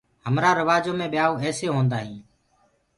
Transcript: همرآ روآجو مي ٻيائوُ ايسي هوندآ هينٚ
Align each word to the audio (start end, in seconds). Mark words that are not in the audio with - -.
همرآ 0.25 0.51
روآجو 0.59 0.91
مي 0.99 1.07
ٻيائوُ 1.13 1.35
ايسي 1.43 1.67
هوندآ 1.73 1.99
هينٚ 2.05 2.21